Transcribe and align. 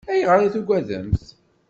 Ayɣer 0.13 0.39
i 0.41 0.49
tugademt? 0.53 1.23